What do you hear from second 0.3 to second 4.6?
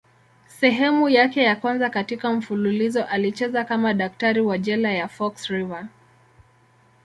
Sehemu yake ya kwanza katika mfululizo alicheza kama daktari wa